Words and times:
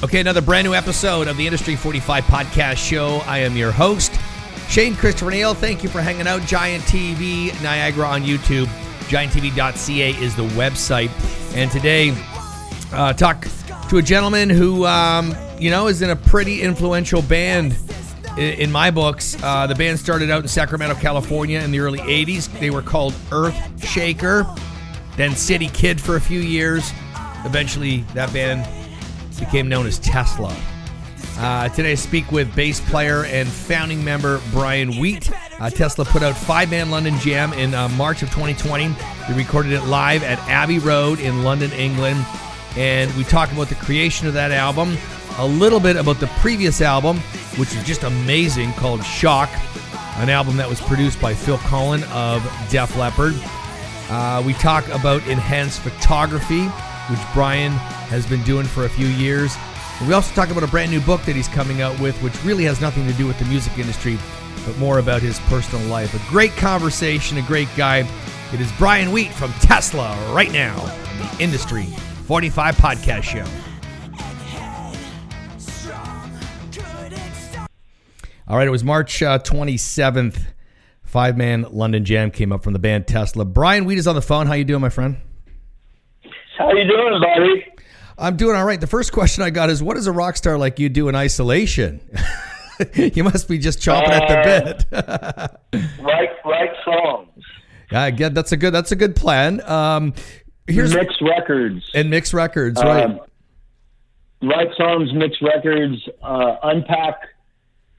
Okay, 0.00 0.20
another 0.20 0.40
brand 0.40 0.64
new 0.64 0.74
episode 0.74 1.26
of 1.26 1.36
the 1.36 1.44
Industry 1.44 1.74
45 1.74 2.22
podcast 2.22 2.76
show. 2.76 3.16
I 3.26 3.38
am 3.38 3.56
your 3.56 3.72
host, 3.72 4.14
Shane 4.68 4.94
Christopher 4.94 5.32
Neal. 5.32 5.54
Thank 5.54 5.82
you 5.82 5.88
for 5.88 6.00
hanging 6.00 6.28
out. 6.28 6.42
Giant 6.42 6.84
TV 6.84 7.46
Niagara 7.64 8.06
on 8.06 8.22
YouTube. 8.22 8.66
GiantTV.ca 9.08 10.10
is 10.22 10.36
the 10.36 10.46
website. 10.50 11.10
And 11.56 11.68
today, 11.72 12.14
uh, 12.92 13.12
talk 13.12 13.48
to 13.88 13.96
a 13.96 14.02
gentleman 14.02 14.48
who, 14.48 14.86
um, 14.86 15.34
you 15.58 15.68
know, 15.68 15.88
is 15.88 16.00
in 16.00 16.10
a 16.10 16.16
pretty 16.16 16.62
influential 16.62 17.20
band 17.20 17.76
in, 18.36 18.54
in 18.60 18.70
my 18.70 18.92
books. 18.92 19.36
Uh, 19.42 19.66
the 19.66 19.74
band 19.74 19.98
started 19.98 20.30
out 20.30 20.42
in 20.42 20.48
Sacramento, 20.48 20.94
California 20.94 21.58
in 21.58 21.72
the 21.72 21.80
early 21.80 21.98
80s. 21.98 22.56
They 22.60 22.70
were 22.70 22.82
called 22.82 23.16
Earth 23.32 23.84
Shaker, 23.84 24.46
then 25.16 25.34
City 25.34 25.66
Kid 25.66 26.00
for 26.00 26.14
a 26.14 26.20
few 26.20 26.38
years. 26.38 26.92
Eventually, 27.44 28.02
that 28.14 28.32
band 28.32 28.64
became 29.38 29.68
known 29.68 29.86
as 29.86 29.98
Tesla. 29.98 30.54
Uh, 31.38 31.68
today, 31.68 31.92
I 31.92 31.94
speak 31.94 32.32
with 32.32 32.52
bass 32.56 32.80
player 32.80 33.24
and 33.26 33.48
founding 33.48 34.02
member 34.04 34.40
Brian 34.50 34.98
Wheat. 34.98 35.30
Uh, 35.60 35.70
Tesla 35.70 36.04
put 36.04 36.22
out 36.22 36.36
Five 36.36 36.70
Man 36.70 36.90
London 36.90 37.16
Jam 37.20 37.52
in 37.52 37.74
uh, 37.74 37.88
March 37.90 38.22
of 38.22 38.28
2020. 38.30 38.88
We 39.28 39.34
recorded 39.34 39.72
it 39.72 39.82
live 39.82 40.24
at 40.24 40.38
Abbey 40.48 40.80
Road 40.80 41.20
in 41.20 41.44
London, 41.44 41.70
England. 41.72 42.24
And 42.76 43.14
we 43.16 43.24
talk 43.24 43.52
about 43.52 43.68
the 43.68 43.76
creation 43.76 44.26
of 44.26 44.34
that 44.34 44.50
album, 44.50 44.96
a 45.38 45.46
little 45.46 45.80
bit 45.80 45.96
about 45.96 46.18
the 46.18 46.26
previous 46.38 46.80
album, 46.80 47.18
which 47.56 47.74
is 47.74 47.84
just 47.84 48.02
amazing, 48.02 48.72
called 48.72 49.04
Shock, 49.04 49.48
an 50.16 50.28
album 50.28 50.56
that 50.56 50.68
was 50.68 50.80
produced 50.80 51.20
by 51.20 51.34
Phil 51.34 51.58
Collen 51.58 52.02
of 52.10 52.42
Def 52.70 52.96
Leppard. 52.96 53.34
Uh, 54.10 54.42
we 54.44 54.54
talk 54.54 54.86
about 54.88 55.24
enhanced 55.28 55.82
photography, 55.82 56.68
which 57.10 57.20
Brian 57.32 57.72
has 58.10 58.26
been 58.26 58.42
doing 58.42 58.66
for 58.66 58.84
a 58.84 58.88
few 58.88 59.06
years. 59.06 59.56
We 60.06 60.12
also 60.12 60.32
talk 60.34 60.50
about 60.50 60.62
a 60.62 60.68
brand 60.68 60.90
new 60.90 61.00
book 61.00 61.22
that 61.22 61.34
he's 61.34 61.48
coming 61.48 61.82
out 61.82 61.98
with, 62.00 62.16
which 62.22 62.44
really 62.44 62.64
has 62.64 62.80
nothing 62.80 63.06
to 63.06 63.12
do 63.14 63.26
with 63.26 63.38
the 63.38 63.44
music 63.46 63.76
industry, 63.78 64.16
but 64.64 64.76
more 64.78 64.98
about 64.98 65.22
his 65.22 65.40
personal 65.40 65.84
life. 65.88 66.14
A 66.14 66.30
great 66.30 66.52
conversation, 66.52 67.38
a 67.38 67.42
great 67.42 67.68
guy. 67.76 68.08
It 68.52 68.60
is 68.60 68.70
Brian 68.78 69.10
Wheat 69.10 69.32
from 69.32 69.52
Tesla 69.54 70.16
right 70.32 70.52
now 70.52 70.78
on 70.80 71.18
the 71.18 71.42
Industry 71.42 71.84
45 72.26 72.76
podcast 72.76 73.22
show. 73.24 73.44
All 78.46 78.56
right, 78.56 78.66
it 78.66 78.70
was 78.70 78.84
March 78.84 79.22
uh, 79.22 79.38
27th. 79.38 80.38
Five 81.02 81.36
man 81.36 81.66
London 81.70 82.04
Jam 82.04 82.30
came 82.30 82.52
up 82.52 82.62
from 82.62 82.72
the 82.74 82.78
band 82.78 83.06
Tesla. 83.06 83.44
Brian 83.44 83.84
Wheat 83.84 83.98
is 83.98 84.06
on 84.06 84.14
the 84.14 84.22
phone. 84.22 84.46
How 84.46 84.54
you 84.54 84.64
doing, 84.64 84.80
my 84.80 84.90
friend? 84.90 85.16
How 86.58 86.72
you 86.72 86.88
doing, 86.88 87.20
buddy? 87.20 87.64
I'm 88.18 88.36
doing 88.36 88.56
all 88.56 88.64
right. 88.64 88.80
The 88.80 88.88
first 88.88 89.12
question 89.12 89.44
I 89.44 89.50
got 89.50 89.70
is, 89.70 89.80
what 89.80 89.94
does 89.94 90.08
a 90.08 90.12
rock 90.12 90.36
star 90.36 90.58
like 90.58 90.80
you 90.80 90.88
do 90.88 91.08
in 91.08 91.14
isolation? 91.14 92.00
you 92.94 93.22
must 93.22 93.46
be 93.46 93.58
just 93.58 93.78
chomping 93.78 94.08
uh, 94.08 94.24
at 94.24 94.88
the 94.90 95.56
bit. 95.70 96.00
write 96.02 96.30
write 96.44 96.70
songs. 96.84 97.44
I 97.92 98.10
get 98.10 98.34
that's 98.34 98.50
a 98.50 98.56
good 98.56 98.74
that's 98.74 98.90
a 98.90 98.96
good 98.96 99.14
plan. 99.14 99.60
Um, 99.70 100.14
here's 100.66 100.92
mixed 100.92 101.22
records 101.22 101.88
and 101.94 102.10
mixed 102.10 102.34
records, 102.34 102.82
right? 102.82 103.04
Um, 103.04 103.20
write 104.42 104.74
songs, 104.76 105.12
mixed 105.14 105.40
records, 105.40 105.96
uh, 106.20 106.56
unpack. 106.64 107.20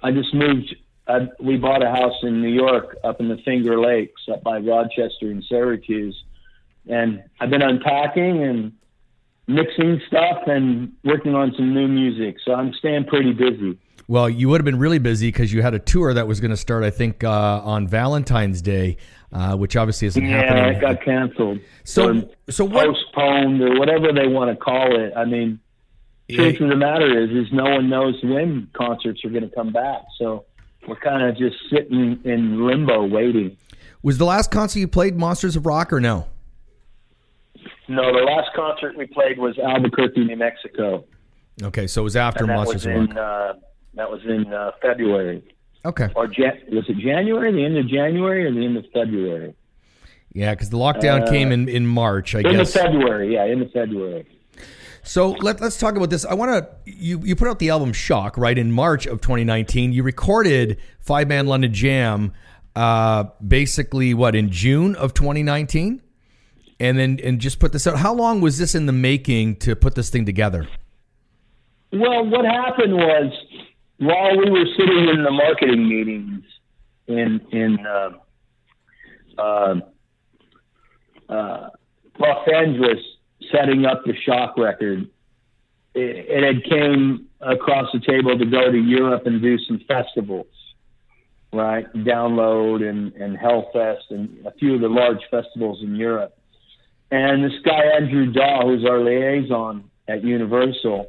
I 0.03 0.11
just 0.11 0.33
moved. 0.33 0.75
Uh, 1.07 1.27
we 1.39 1.55
bought 1.55 1.81
a 1.81 1.89
house 1.89 2.23
in 2.23 2.41
New 2.41 2.53
York, 2.53 2.97
up 3.05 3.21
in 3.21 3.29
the 3.29 3.37
Finger 3.37 3.79
Lakes, 3.79 4.21
up 4.29 4.43
by 4.43 4.57
Rochester 4.57 5.31
and 5.31 5.43
Syracuse, 5.47 6.25
and 6.89 7.23
I've 7.39 7.49
been 7.49 7.61
unpacking 7.61 8.43
and 8.43 8.73
mixing 9.47 10.01
stuff 10.07 10.43
and 10.47 10.93
working 11.03 11.35
on 11.35 11.53
some 11.55 11.73
new 11.73 11.87
music. 11.87 12.37
So 12.45 12.53
I'm 12.53 12.73
staying 12.73 13.05
pretty 13.05 13.33
busy. 13.33 13.77
Well, 14.07 14.27
you 14.27 14.49
would 14.49 14.59
have 14.59 14.65
been 14.65 14.79
really 14.79 14.97
busy 14.97 15.27
because 15.27 15.53
you 15.53 15.61
had 15.61 15.75
a 15.75 15.79
tour 15.79 16.15
that 16.15 16.27
was 16.27 16.39
going 16.39 16.49
to 16.51 16.57
start, 16.57 16.83
I 16.83 16.89
think, 16.89 17.23
uh, 17.23 17.61
on 17.63 17.87
Valentine's 17.87 18.59
Day, 18.61 18.97
uh, 19.31 19.55
which 19.55 19.75
obviously 19.75 20.07
isn't 20.07 20.23
yeah, 20.23 20.41
happening. 20.41 20.63
Yeah, 20.63 20.77
it 20.77 20.81
got 20.81 21.05
canceled. 21.05 21.59
So, 21.83 22.27
so 22.49 22.65
what? 22.65 22.87
Postponed 22.87 23.61
or 23.61 23.77
whatever 23.77 24.11
they 24.11 24.27
want 24.27 24.49
to 24.49 24.55
call 24.55 24.99
it. 24.99 25.13
I 25.15 25.25
mean, 25.25 25.59
truth 26.27 26.59
of 26.59 26.69
the 26.69 26.75
matter 26.75 27.23
is, 27.23 27.29
is 27.29 27.53
no 27.53 27.65
one 27.65 27.89
knows 27.89 28.15
when 28.23 28.69
concerts 28.73 29.23
are 29.23 29.29
going 29.29 29.47
to 29.47 29.55
come 29.55 29.71
back. 29.71 30.01
So 30.17 30.45
we're 30.87 30.95
kind 30.95 31.23
of 31.29 31.37
just 31.37 31.57
sitting 31.69 32.19
in 32.23 32.65
limbo, 32.65 33.05
waiting. 33.05 33.57
Was 34.01 34.17
the 34.17 34.25
last 34.25 34.49
concert 34.49 34.79
you 34.79 34.87
played 34.87 35.17
Monsters 35.17 35.55
of 35.55 35.67
Rock 35.67 35.93
or 35.93 35.99
no? 35.99 36.25
No, 37.89 38.13
the 38.13 38.23
last 38.23 38.49
concert 38.55 38.95
we 38.95 39.07
played 39.07 39.39
was 39.39 39.57
Albuquerque, 39.57 40.23
New 40.23 40.37
Mexico. 40.37 41.05
Okay, 41.61 41.87
so 41.87 42.01
it 42.01 42.03
was 42.03 42.15
after 42.15 42.43
and 42.43 42.49
that 42.51 42.55
Monsters 42.55 42.85
was 42.85 43.09
in, 43.09 43.17
uh, 43.17 43.53
that 43.95 44.09
was 44.09 44.21
in 44.25 44.53
uh, 44.53 44.71
February. 44.79 45.43
Okay. 45.83 46.07
Or 46.15 46.27
Jan- 46.27 46.61
was 46.71 46.85
it 46.87 46.97
January? 46.97 47.51
The 47.51 47.65
end 47.65 47.77
of 47.77 47.87
January 47.87 48.45
or 48.45 48.53
the 48.53 48.63
end 48.63 48.77
of 48.77 48.85
February? 48.93 49.55
Yeah, 50.33 50.53
because 50.53 50.69
the 50.69 50.77
lockdown 50.77 51.23
uh, 51.23 51.31
came 51.31 51.51
in 51.51 51.67
in 51.67 51.87
March. 51.87 52.35
I 52.35 52.39
in 52.39 52.51
guess. 52.51 52.75
In 52.75 52.83
February, 52.83 53.33
yeah, 53.33 53.45
in 53.45 53.59
the 53.59 53.65
February. 53.65 54.27
So 55.01 55.31
let, 55.31 55.59
let's 55.59 55.79
talk 55.79 55.95
about 55.95 56.11
this. 56.11 56.25
I 56.25 56.35
want 56.35 56.51
to 56.51 56.69
you 56.85 57.19
you 57.23 57.35
put 57.35 57.47
out 57.47 57.57
the 57.57 57.69
album 57.69 57.93
Shock 57.93 58.37
right 58.37 58.57
in 58.57 58.71
March 58.71 59.07
of 59.07 59.21
2019. 59.21 59.93
You 59.93 60.03
recorded 60.03 60.77
Five 60.99 61.27
Man 61.27 61.47
London 61.47 61.73
Jam, 61.73 62.33
uh, 62.75 63.23
basically 63.45 64.13
what 64.13 64.35
in 64.35 64.51
June 64.51 64.95
of 64.95 65.15
2019 65.15 66.03
and 66.79 66.97
then 66.97 67.19
and 67.23 67.39
just 67.39 67.59
put 67.59 67.73
this 67.73 67.85
out. 67.85 67.97
How 67.97 68.13
long 68.13 68.41
was 68.41 68.57
this 68.57 68.75
in 68.75 68.85
the 68.85 68.93
making 68.93 69.57
to 69.57 69.75
put 69.75 69.95
this 69.95 70.09
thing 70.09 70.25
together? 70.25 70.67
Well, 71.91 72.25
what 72.25 72.45
happened 72.45 72.93
was 72.93 73.33
while 73.97 74.37
we 74.37 74.49
were 74.49 74.65
sitting 74.77 75.09
in 75.09 75.23
the 75.23 75.31
marketing 75.31 75.87
meetings 75.89 76.43
in 77.07 77.41
in 77.51 77.85
uh, 77.85 78.09
uh, 79.37 79.75
uh, 81.27 81.69
Los 82.17 82.47
Angeles, 82.53 82.99
setting 83.51 83.85
up 83.85 84.03
the 84.05 84.13
shock 84.25 84.57
record, 84.57 85.09
it, 85.95 86.25
it 86.29 86.43
had 86.43 86.63
came 86.63 87.27
across 87.41 87.87
the 87.93 87.99
table 87.99 88.37
to 88.37 88.45
go 88.45 88.71
to 88.71 88.77
Europe 88.77 89.25
and 89.25 89.41
do 89.41 89.57
some 89.59 89.81
festivals, 89.87 90.47
right? 91.51 91.91
Download 91.93 92.87
and 92.87 93.13
and 93.13 93.37
Hellfest 93.37 94.11
and 94.11 94.45
a 94.45 94.51
few 94.51 94.75
of 94.75 94.81
the 94.81 94.87
large 94.87 95.21
festivals 95.29 95.81
in 95.83 95.95
Europe 95.95 96.38
and 97.11 97.43
this 97.43 97.59
guy, 97.65 97.81
Andrew 97.95 98.31
Daw, 98.31 98.65
who's 98.65 98.85
our 98.85 98.99
liaison 98.99 99.89
at 100.07 100.23
Universal, 100.23 101.07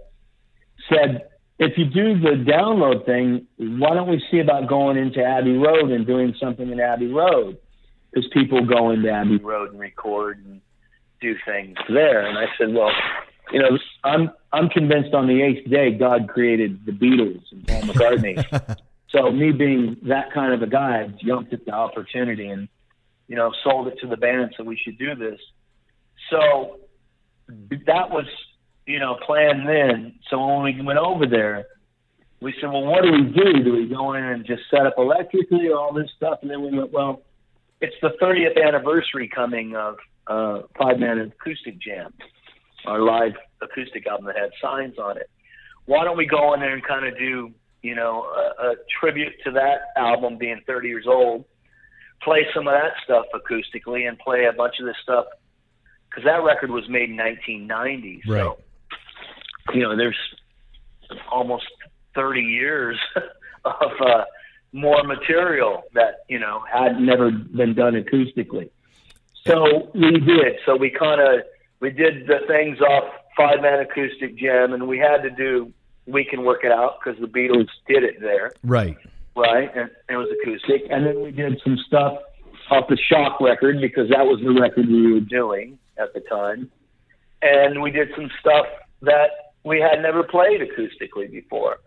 said, 0.88 1.28
if 1.58 1.76
you 1.76 1.84
do 1.84 2.18
the 2.18 2.42
download 2.50 3.04
thing, 3.04 3.46
why 3.58 3.94
don't 3.94 4.08
we 4.08 4.22
see 4.30 4.38
about 4.38 4.66
going 4.66 4.96
into 4.96 5.22
Abbey 5.22 5.58
Road 5.58 5.90
and 5.90 6.06
doing 6.06 6.34
something 6.40 6.70
in 6.70 6.80
Abbey 6.80 7.08
Road? 7.08 7.58
Because 8.10 8.28
people 8.32 8.64
go 8.64 8.90
into 8.90 9.10
Abbey 9.10 9.36
Road 9.36 9.70
and 9.72 9.78
record 9.78 10.42
and 10.44 10.62
do 11.20 11.36
things 11.44 11.76
there. 11.88 12.26
And 12.26 12.38
I 12.38 12.46
said, 12.56 12.72
well, 12.72 12.90
you 13.52 13.60
know, 13.60 13.78
I'm 14.04 14.30
I'm 14.52 14.68
convinced 14.68 15.14
on 15.14 15.26
the 15.26 15.42
eighth 15.42 15.68
day 15.68 15.92
God 15.92 16.28
created 16.28 16.84
the 16.86 16.92
Beatles 16.92 17.42
and 17.52 17.66
Paul 17.66 17.82
McCartney. 17.82 18.78
so 19.10 19.30
me 19.30 19.52
being 19.52 19.96
that 20.04 20.32
kind 20.32 20.54
of 20.54 20.62
a 20.62 20.66
guy, 20.66 21.02
I 21.02 21.08
jumped 21.22 21.52
at 21.52 21.64
the 21.66 21.72
opportunity 21.72 22.48
and 22.48 22.68
you 23.28 23.36
know 23.36 23.52
sold 23.62 23.88
it 23.88 23.98
to 24.00 24.06
the 24.06 24.16
band 24.16 24.54
so 24.56 24.64
we 24.64 24.78
should 24.82 24.98
do 24.98 25.14
this. 25.14 25.40
So 26.28 26.80
that 27.86 28.10
was, 28.10 28.26
you 28.86 28.98
know, 28.98 29.16
planned 29.26 29.68
then. 29.68 30.18
So 30.28 30.44
when 30.46 30.62
we 30.62 30.82
went 30.82 30.98
over 30.98 31.26
there, 31.26 31.66
we 32.40 32.54
said, 32.60 32.70
well, 32.70 32.84
what 32.84 33.02
do 33.02 33.12
we 33.12 33.22
do? 33.22 33.62
Do 33.62 33.72
we 33.72 33.86
go 33.86 34.14
in 34.14 34.24
and 34.24 34.46
just 34.46 34.62
set 34.70 34.86
up 34.86 34.94
electrically 34.96 35.68
or 35.68 35.78
all 35.78 35.92
this 35.92 36.10
stuff? 36.16 36.38
And 36.42 36.50
then 36.50 36.62
we 36.62 36.76
went, 36.76 36.92
well, 36.92 37.22
it's 37.80 37.96
the 38.02 38.10
30th 38.20 38.62
anniversary 38.62 39.28
coming 39.28 39.76
of 39.76 39.96
uh, 40.26 40.62
Five 40.78 40.98
Man 40.98 41.18
Acoustic 41.18 41.80
Jam, 41.80 42.12
our 42.86 43.00
live 43.00 43.32
acoustic 43.62 44.06
album 44.06 44.26
that 44.26 44.36
had 44.36 44.50
signs 44.62 44.98
on 44.98 45.18
it. 45.18 45.28
Why 45.86 46.04
don't 46.04 46.16
we 46.16 46.26
go 46.26 46.54
in 46.54 46.60
there 46.60 46.74
and 46.74 46.82
kind 46.84 47.06
of 47.06 47.18
do, 47.18 47.50
you 47.82 47.94
know, 47.94 48.22
a, 48.22 48.68
a 48.68 48.74
tribute 49.00 49.32
to 49.44 49.50
that 49.52 49.92
album 49.96 50.38
being 50.38 50.60
30 50.66 50.88
years 50.88 51.06
old, 51.06 51.44
play 52.22 52.46
some 52.54 52.68
of 52.68 52.74
that 52.74 52.92
stuff 53.04 53.26
acoustically, 53.34 54.08
and 54.08 54.18
play 54.18 54.46
a 54.46 54.52
bunch 54.52 54.74
of 54.80 54.86
this 54.86 54.96
stuff 55.02 55.26
because 56.10 56.24
that 56.24 56.42
record 56.42 56.70
was 56.70 56.88
made 56.88 57.10
in 57.10 57.16
1990. 57.16 58.22
Right. 58.26 58.40
So, 58.40 58.58
you 59.72 59.82
know, 59.82 59.96
there's 59.96 60.18
almost 61.30 61.66
30 62.14 62.40
years 62.40 62.98
of 63.64 63.92
uh, 64.04 64.24
more 64.72 65.02
material 65.04 65.82
that 65.94 66.24
you 66.28 66.38
know 66.38 66.62
had 66.72 67.00
never 67.00 67.30
been 67.30 67.74
done 67.74 67.94
acoustically. 67.94 68.70
So 69.46 69.90
we 69.94 70.20
did. 70.20 70.56
So 70.66 70.76
we 70.76 70.90
kind 70.90 71.20
of 71.20 71.44
we 71.80 71.90
did 71.90 72.26
the 72.26 72.40
things 72.46 72.80
off 72.80 73.04
Five 73.36 73.62
Man 73.62 73.80
Acoustic 73.80 74.36
Jam, 74.36 74.72
and 74.72 74.86
we 74.86 74.98
had 74.98 75.22
to 75.22 75.30
do 75.30 75.72
We 76.06 76.24
Can 76.24 76.44
Work 76.44 76.64
It 76.64 76.72
Out 76.72 76.98
because 77.02 77.20
the 77.20 77.26
Beatles 77.26 77.68
did 77.88 78.04
it 78.04 78.20
there. 78.20 78.52
Right. 78.62 78.96
Right, 79.36 79.70
and, 79.74 79.88
and 80.08 80.10
it 80.10 80.16
was 80.16 80.28
acoustic, 80.42 80.82
and 80.90 81.06
then 81.06 81.22
we 81.22 81.30
did 81.30 81.60
some 81.62 81.78
stuff 81.86 82.18
off 82.68 82.88
the 82.88 82.98
Shock 83.08 83.40
record 83.40 83.80
because 83.80 84.10
that 84.10 84.26
was 84.26 84.40
the 84.42 84.60
record 84.60 84.88
we 84.88 85.12
were 85.12 85.20
doing 85.20 85.78
at 86.00 86.14
the 86.14 86.20
time, 86.20 86.70
and 87.42 87.82
we 87.82 87.90
did 87.90 88.08
some 88.14 88.30
stuff 88.40 88.66
that 89.02 89.30
we 89.64 89.80
had 89.80 90.02
never 90.02 90.22
played 90.22 90.60
acoustically 90.60 91.30
before, 91.30 91.78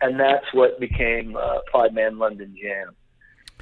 and 0.00 0.18
that's 0.18 0.46
what 0.52 0.78
became 0.80 1.36
uh, 1.36 1.58
Five 1.72 1.92
Man 1.92 2.18
London 2.18 2.56
Jam. 2.60 2.94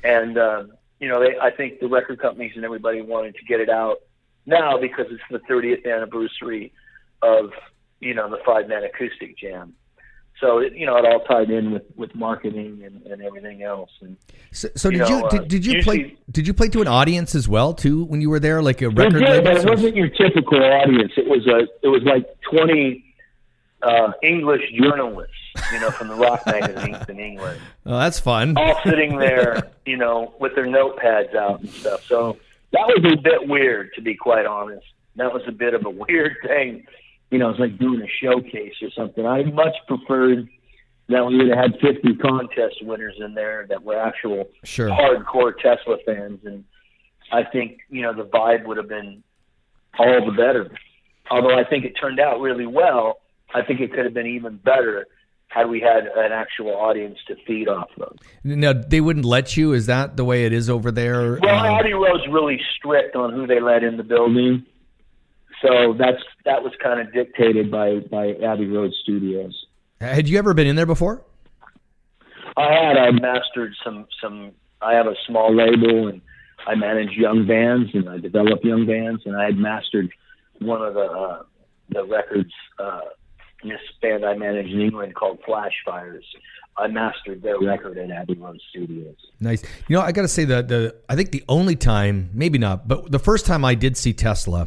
And 0.04 0.36
uh, 0.36 0.64
you 1.00 1.08
know, 1.08 1.20
they, 1.20 1.38
I 1.38 1.50
think 1.50 1.80
the 1.80 1.88
record 1.88 2.20
companies 2.20 2.52
and 2.56 2.64
everybody 2.64 3.02
wanted 3.02 3.36
to 3.36 3.44
get 3.44 3.60
it 3.60 3.68
out 3.68 3.98
now 4.46 4.78
because 4.78 5.06
it's 5.10 5.22
the 5.30 5.38
30th 5.40 5.86
anniversary 5.86 6.72
of 7.22 7.50
you 8.00 8.14
know 8.14 8.28
the 8.28 8.38
Five 8.44 8.68
Man 8.68 8.84
Acoustic 8.84 9.38
Jam 9.38 9.74
so 10.42 10.58
it, 10.58 10.74
you 10.74 10.84
know 10.84 10.96
it 10.96 11.06
all 11.06 11.20
tied 11.20 11.50
in 11.50 11.70
with 11.70 11.84
with 11.94 12.14
marketing 12.14 12.82
and, 12.84 13.00
and 13.06 13.22
everything 13.22 13.62
else. 13.62 13.90
And 14.00 14.16
so, 14.50 14.68
so 14.74 14.88
you 14.90 14.98
did 14.98 15.08
know, 15.08 15.18
you 15.18 15.30
did, 15.30 15.48
did 15.48 15.64
you 15.66 15.72
usually, 15.74 16.04
play 16.04 16.16
did 16.30 16.46
you 16.46 16.52
play 16.52 16.68
to 16.68 16.82
an 16.82 16.88
audience 16.88 17.34
as 17.34 17.48
well 17.48 17.72
too 17.72 18.04
when 18.04 18.20
you 18.20 18.28
were 18.28 18.40
there 18.40 18.60
like 18.60 18.82
a 18.82 18.90
record 18.90 19.20
did, 19.20 19.28
label? 19.28 19.44
but 19.44 19.56
it 19.56 19.68
wasn't 19.68 19.96
your 19.96 20.08
typical 20.08 20.62
audience. 20.62 21.12
It 21.16 21.28
was 21.28 21.46
a 21.46 21.68
it 21.82 21.88
was 21.88 22.02
like 22.02 22.26
20 22.50 23.14
uh, 23.82 24.12
English 24.22 24.62
journalists 24.78 25.34
you 25.72 25.78
know 25.78 25.90
from 25.90 26.08
the 26.08 26.16
rock 26.16 26.44
magazines 26.46 27.08
in 27.08 27.20
England. 27.20 27.60
Oh 27.86 27.98
that's 27.98 28.18
fun. 28.18 28.56
All 28.56 28.80
sitting 28.84 29.18
there 29.18 29.70
you 29.86 29.96
know 29.96 30.34
with 30.40 30.56
their 30.56 30.66
notepads 30.66 31.36
out 31.36 31.60
and 31.60 31.70
stuff. 31.70 32.04
So 32.04 32.36
that 32.72 32.86
was 32.88 33.12
a 33.12 33.16
bit 33.16 33.48
weird 33.48 33.94
to 33.94 34.02
be 34.02 34.16
quite 34.16 34.46
honest. 34.46 34.86
That 35.14 35.32
was 35.32 35.42
a 35.46 35.52
bit 35.52 35.74
of 35.74 35.86
a 35.86 35.90
weird 36.08 36.36
thing 36.44 36.84
you 37.32 37.38
know, 37.38 37.48
it's 37.48 37.58
like 37.58 37.78
doing 37.78 38.02
a 38.02 38.06
showcase 38.22 38.74
or 38.82 38.90
something. 38.94 39.26
I 39.26 39.42
much 39.44 39.74
preferred 39.88 40.48
that 41.08 41.26
we 41.26 41.38
would 41.38 41.48
have 41.48 41.72
had 41.72 41.80
50 41.80 42.16
contest 42.16 42.76
winners 42.82 43.16
in 43.18 43.34
there 43.34 43.66
that 43.70 43.82
were 43.82 43.98
actual 43.98 44.50
sure. 44.64 44.90
hardcore 44.90 45.52
Tesla 45.56 45.96
fans. 46.04 46.40
And 46.44 46.64
I 47.32 47.42
think, 47.44 47.80
you 47.88 48.02
know, 48.02 48.14
the 48.14 48.24
vibe 48.24 48.66
would 48.66 48.76
have 48.76 48.88
been 48.88 49.24
all 49.98 50.26
the 50.26 50.32
better. 50.32 50.70
Although 51.30 51.58
I 51.58 51.64
think 51.64 51.86
it 51.86 51.94
turned 51.98 52.20
out 52.20 52.40
really 52.40 52.66
well, 52.66 53.20
I 53.54 53.62
think 53.62 53.80
it 53.80 53.94
could 53.94 54.04
have 54.04 54.14
been 54.14 54.26
even 54.26 54.58
better 54.58 55.06
had 55.48 55.68
we 55.68 55.80
had 55.80 56.06
an 56.14 56.32
actual 56.32 56.74
audience 56.76 57.18
to 57.28 57.36
feed 57.46 57.68
off 57.68 57.90
of. 57.98 58.16
Now, 58.44 58.74
they 58.74 59.00
wouldn't 59.00 59.24
let 59.24 59.56
you? 59.56 59.72
Is 59.72 59.86
that 59.86 60.16
the 60.18 60.24
way 60.24 60.44
it 60.44 60.52
is 60.52 60.68
over 60.68 60.90
there? 60.90 61.38
Well, 61.42 61.58
um, 61.58 61.78
Abbey 61.78 61.94
Road's 61.94 62.26
really 62.30 62.60
strict 62.76 63.16
on 63.16 63.32
who 63.32 63.46
they 63.46 63.60
let 63.60 63.82
in 63.82 63.96
the 63.96 64.02
building. 64.02 64.66
So 65.62 65.94
that's 65.96 66.22
that 66.44 66.62
was 66.62 66.72
kind 66.82 67.00
of 67.00 67.12
dictated 67.12 67.70
by 67.70 68.00
by 68.10 68.32
Abbey 68.44 68.66
Road 68.66 68.92
Studios. 69.02 69.66
Had 70.00 70.28
you 70.28 70.38
ever 70.38 70.52
been 70.54 70.66
in 70.66 70.76
there 70.76 70.86
before? 70.86 71.22
I 72.56 72.72
had. 72.72 72.96
I 72.96 73.10
mastered 73.12 73.72
some 73.84 74.06
some. 74.20 74.52
I 74.80 74.94
have 74.94 75.06
a 75.06 75.14
small 75.26 75.54
label 75.54 76.08
and 76.08 76.20
I 76.66 76.74
manage 76.74 77.10
young 77.10 77.46
bands 77.46 77.90
and 77.94 78.08
I 78.08 78.18
develop 78.18 78.64
young 78.64 78.84
bands 78.84 79.22
and 79.24 79.36
I 79.36 79.44
had 79.44 79.56
mastered 79.56 80.10
one 80.58 80.82
of 80.82 80.94
the 80.94 81.00
uh, 81.00 81.42
the 81.90 82.04
records. 82.04 82.52
Uh, 82.78 83.00
this 83.62 83.80
band 84.00 84.24
I 84.24 84.34
manage 84.34 84.66
in 84.66 84.80
England 84.80 85.14
called 85.14 85.38
Flash 85.46 85.72
Fires. 85.84 86.24
I 86.76 86.88
mastered 86.88 87.42
their 87.42 87.60
record 87.60 87.98
at 87.98 88.10
Abbey 88.10 88.34
Road 88.34 88.60
Studios. 88.70 89.14
Nice. 89.38 89.62
You 89.88 89.96
know, 89.96 90.02
I 90.02 90.10
got 90.10 90.22
to 90.22 90.28
say 90.28 90.44
that 90.46 90.66
the 90.66 90.96
I 91.08 91.14
think 91.14 91.30
the 91.30 91.44
only 91.48 91.76
time, 91.76 92.30
maybe 92.32 92.58
not, 92.58 92.88
but 92.88 93.12
the 93.12 93.20
first 93.20 93.46
time 93.46 93.64
I 93.64 93.76
did 93.76 93.96
see 93.96 94.12
Tesla 94.12 94.66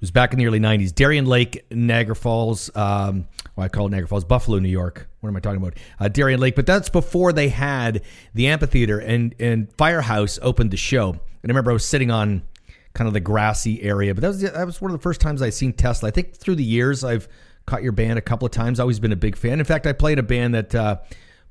was 0.00 0.10
back 0.10 0.32
in 0.32 0.38
the 0.38 0.46
early 0.46 0.60
90s. 0.60 0.94
Darien 0.94 1.26
Lake, 1.26 1.64
Niagara 1.70 2.16
Falls, 2.16 2.74
um, 2.76 3.28
well, 3.56 3.64
I 3.64 3.68
call 3.68 3.86
it 3.86 3.90
Niagara 3.90 4.08
Falls, 4.08 4.24
Buffalo, 4.24 4.58
New 4.58 4.68
York. 4.68 5.08
What 5.20 5.28
am 5.28 5.36
I 5.36 5.40
talking 5.40 5.60
about? 5.60 5.74
Uh, 5.98 6.08
Darien 6.08 6.40
Lake, 6.40 6.56
but 6.56 6.66
that's 6.66 6.88
before 6.88 7.32
they 7.32 7.48
had 7.48 8.02
the 8.34 8.48
amphitheater 8.48 8.98
and, 8.98 9.34
and 9.38 9.72
Firehouse 9.76 10.38
opened 10.42 10.70
the 10.70 10.76
show. 10.76 11.10
And 11.10 11.20
I 11.44 11.48
remember 11.48 11.70
I 11.70 11.74
was 11.74 11.84
sitting 11.84 12.10
on 12.10 12.42
kind 12.94 13.06
of 13.08 13.14
the 13.14 13.20
grassy 13.20 13.82
area, 13.82 14.14
but 14.14 14.22
that 14.22 14.28
was, 14.28 14.40
that 14.40 14.66
was 14.66 14.80
one 14.80 14.90
of 14.90 14.96
the 14.98 15.02
first 15.02 15.20
times 15.20 15.42
I'd 15.42 15.54
seen 15.54 15.72
Tesla. 15.72 16.08
I 16.08 16.10
think 16.10 16.34
through 16.34 16.56
the 16.56 16.64
years 16.64 17.04
I've 17.04 17.28
caught 17.66 17.82
your 17.82 17.92
band 17.92 18.18
a 18.18 18.22
couple 18.22 18.46
of 18.46 18.52
times. 18.52 18.80
Always 18.80 18.98
been 18.98 19.12
a 19.12 19.16
big 19.16 19.36
fan. 19.36 19.58
In 19.58 19.64
fact, 19.64 19.86
I 19.86 19.92
played 19.92 20.18
a 20.18 20.22
band 20.22 20.54
that 20.54 20.74
uh, 20.74 20.96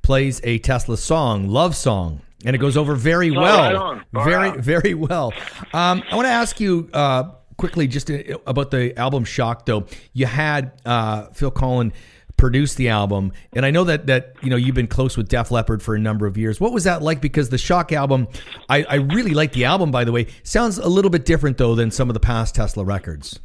plays 0.01 0.41
a 0.43 0.59
Tesla 0.59 0.97
song, 0.97 1.47
Love 1.47 1.75
Song, 1.75 2.21
and 2.45 2.55
it 2.55 2.59
goes 2.59 2.77
over 2.77 2.95
very 2.95 3.31
well. 3.31 4.01
Right 4.11 4.25
very, 4.25 4.61
very 4.61 4.93
well. 4.93 5.33
Um, 5.73 6.03
I 6.11 6.15
want 6.15 6.25
to 6.25 6.31
ask 6.31 6.59
you, 6.59 6.89
uh, 6.93 7.31
quickly, 7.59 7.87
just 7.87 8.09
about 8.47 8.71
the 8.71 8.97
album 8.97 9.25
Shock, 9.25 9.65
though, 9.65 9.85
you 10.13 10.25
had 10.25 10.71
uh, 10.85 11.27
Phil 11.33 11.51
Collen 11.51 11.91
produce 12.37 12.75
the 12.75 12.87
album, 12.87 13.33
and 13.53 13.65
I 13.65 13.71
know 13.71 13.83
that 13.83 14.07
that 14.07 14.33
you 14.41 14.49
know 14.49 14.55
you've 14.55 14.75
been 14.75 14.87
close 14.87 15.17
with 15.17 15.27
Def 15.27 15.51
Leppard 15.51 15.83
for 15.83 15.93
a 15.93 15.99
number 15.99 16.25
of 16.25 16.37
years. 16.37 16.59
What 16.59 16.71
was 16.71 16.85
that 16.85 17.01
like? 17.01 17.21
Because 17.21 17.49
the 17.49 17.57
Shock 17.57 17.91
album, 17.91 18.27
I, 18.69 18.83
I 18.83 18.95
really 18.95 19.33
like 19.33 19.51
the 19.51 19.65
album. 19.65 19.91
By 19.91 20.05
the 20.05 20.11
way, 20.11 20.27
sounds 20.43 20.77
a 20.77 20.87
little 20.87 21.11
bit 21.11 21.25
different 21.25 21.57
though 21.57 21.75
than 21.75 21.91
some 21.91 22.09
of 22.09 22.13
the 22.13 22.19
past 22.21 22.55
Tesla 22.55 22.83
records. 22.83 23.39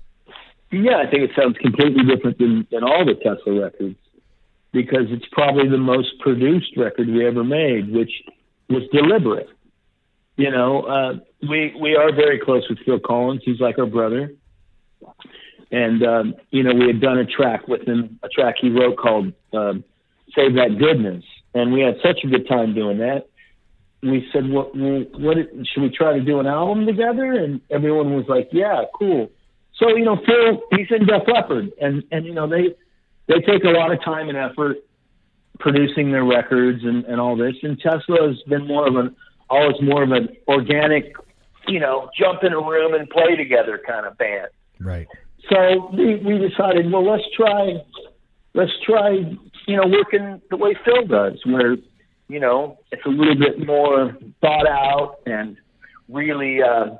Yeah, 0.70 0.96
I 0.96 1.10
think 1.10 1.22
it 1.22 1.30
sounds 1.36 1.56
completely 1.58 2.04
different 2.04 2.38
than, 2.38 2.66
than 2.70 2.82
all 2.82 3.04
the 3.04 3.14
Tesla 3.14 3.60
records 3.60 3.96
because 4.72 5.06
it's 5.10 5.26
probably 5.30 5.68
the 5.68 5.78
most 5.78 6.18
produced 6.20 6.76
record 6.76 7.08
we 7.08 7.26
ever 7.26 7.44
made, 7.44 7.92
which 7.92 8.10
was 8.68 8.82
deliberate. 8.92 9.48
You 10.36 10.50
know, 10.50 10.82
uh, 10.82 11.12
we 11.48 11.74
we 11.80 11.94
are 11.96 12.12
very 12.12 12.40
close 12.40 12.64
with 12.68 12.78
Phil 12.84 12.98
Collen. 12.98 13.40
He's 13.44 13.60
like 13.60 13.78
our 13.78 13.86
brother, 13.86 14.32
and 15.70 16.02
um, 16.02 16.34
you 16.50 16.64
know 16.64 16.74
we 16.74 16.88
had 16.88 17.00
done 17.00 17.18
a 17.18 17.24
track 17.24 17.68
with 17.68 17.86
him, 17.86 18.18
a 18.22 18.28
track 18.28 18.56
he 18.60 18.68
wrote 18.68 18.96
called 18.96 19.32
um, 19.52 19.84
"Save 20.34 20.54
That 20.54 20.76
Goodness," 20.78 21.24
and 21.54 21.72
we 21.72 21.82
had 21.82 21.96
such 22.02 22.24
a 22.24 22.26
good 22.26 22.48
time 22.48 22.74
doing 22.74 22.98
that. 22.98 23.28
We 24.02 24.28
said, 24.32 24.48
"What? 24.48 24.74
What, 24.74 25.36
should 25.72 25.82
we 25.82 25.90
try 25.90 26.18
to 26.18 26.20
do 26.20 26.40
an 26.40 26.48
album 26.48 26.84
together?" 26.84 27.32
And 27.34 27.60
everyone 27.70 28.16
was 28.16 28.26
like, 28.28 28.48
"Yeah, 28.50 28.82
cool." 28.98 29.30
So 29.78 29.90
you 29.96 30.04
know, 30.04 30.16
Phil, 30.26 30.62
he's 30.72 30.88
in 30.90 31.06
Def 31.06 31.22
Leppard, 31.32 31.70
and 31.80 32.02
and 32.10 32.26
you 32.26 32.34
know 32.34 32.48
they 32.48 32.74
they 33.28 33.40
take 33.40 33.62
a 33.62 33.70
lot 33.70 33.92
of 33.92 34.02
time 34.02 34.28
and 34.28 34.36
effort 34.36 34.78
producing 35.60 36.10
their 36.10 36.24
records 36.24 36.82
and 36.82 37.04
and 37.04 37.20
all 37.20 37.36
this. 37.36 37.54
And 37.62 37.78
Tesla 37.78 38.28
has 38.28 38.42
been 38.48 38.66
more 38.66 38.88
of 38.88 38.96
an 38.96 39.14
always 39.50 39.76
more 39.82 40.02
of 40.02 40.10
an 40.10 40.28
organic 40.48 41.14
you 41.68 41.80
know, 41.80 42.10
jump 42.18 42.44
in 42.44 42.52
a 42.52 42.60
room 42.60 42.94
and 42.94 43.08
play 43.08 43.36
together 43.36 43.80
kind 43.86 44.06
of 44.06 44.16
band. 44.18 44.48
Right. 44.80 45.06
So 45.50 45.90
we, 45.92 46.16
we 46.16 46.38
decided, 46.38 46.90
well, 46.90 47.10
let's 47.10 47.24
try, 47.36 47.74
let's 48.54 48.72
try, 48.84 49.10
you 49.66 49.76
know, 49.76 49.86
working 49.86 50.40
the 50.50 50.56
way 50.56 50.76
Phil 50.84 51.06
does, 51.06 51.40
where, 51.44 51.76
you 52.28 52.40
know, 52.40 52.78
it's 52.90 53.04
a 53.04 53.10
little 53.10 53.36
bit 53.36 53.66
more 53.66 54.16
thought 54.40 54.66
out 54.66 55.18
and 55.26 55.56
really, 56.08 56.62
uh, 56.62 56.96